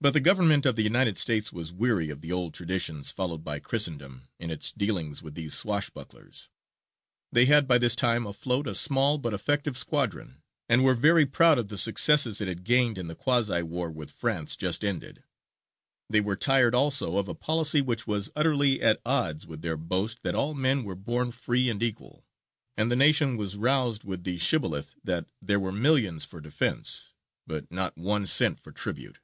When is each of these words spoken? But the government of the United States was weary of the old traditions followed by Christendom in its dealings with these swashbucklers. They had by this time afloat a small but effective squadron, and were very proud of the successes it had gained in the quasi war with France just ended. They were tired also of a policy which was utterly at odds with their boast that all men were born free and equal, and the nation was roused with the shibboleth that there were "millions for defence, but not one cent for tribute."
But 0.00 0.12
the 0.12 0.20
government 0.20 0.64
of 0.64 0.76
the 0.76 0.84
United 0.84 1.18
States 1.18 1.52
was 1.52 1.72
weary 1.72 2.08
of 2.08 2.20
the 2.20 2.30
old 2.30 2.54
traditions 2.54 3.10
followed 3.10 3.42
by 3.42 3.58
Christendom 3.58 4.28
in 4.38 4.48
its 4.48 4.70
dealings 4.70 5.24
with 5.24 5.34
these 5.34 5.54
swashbucklers. 5.54 6.48
They 7.32 7.46
had 7.46 7.66
by 7.66 7.78
this 7.78 7.96
time 7.96 8.24
afloat 8.24 8.68
a 8.68 8.76
small 8.76 9.18
but 9.18 9.34
effective 9.34 9.76
squadron, 9.76 10.40
and 10.68 10.84
were 10.84 10.94
very 10.94 11.26
proud 11.26 11.58
of 11.58 11.66
the 11.68 11.76
successes 11.76 12.40
it 12.40 12.46
had 12.46 12.62
gained 12.62 12.96
in 12.96 13.08
the 13.08 13.16
quasi 13.16 13.60
war 13.60 13.90
with 13.90 14.12
France 14.12 14.54
just 14.54 14.84
ended. 14.84 15.24
They 16.08 16.20
were 16.20 16.36
tired 16.36 16.76
also 16.76 17.16
of 17.18 17.26
a 17.26 17.34
policy 17.34 17.80
which 17.82 18.06
was 18.06 18.30
utterly 18.36 18.80
at 18.80 19.00
odds 19.04 19.48
with 19.48 19.62
their 19.62 19.76
boast 19.76 20.22
that 20.22 20.36
all 20.36 20.54
men 20.54 20.84
were 20.84 20.94
born 20.94 21.32
free 21.32 21.68
and 21.68 21.82
equal, 21.82 22.24
and 22.76 22.88
the 22.88 22.94
nation 22.94 23.36
was 23.36 23.56
roused 23.56 24.04
with 24.04 24.22
the 24.22 24.38
shibboleth 24.38 24.94
that 25.02 25.26
there 25.42 25.58
were 25.58 25.72
"millions 25.72 26.24
for 26.24 26.40
defence, 26.40 27.14
but 27.48 27.72
not 27.72 27.98
one 27.98 28.28
cent 28.28 28.60
for 28.60 28.70
tribute." 28.70 29.18